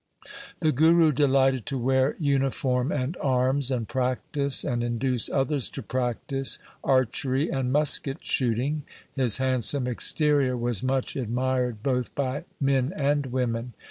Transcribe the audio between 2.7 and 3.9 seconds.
and arms, and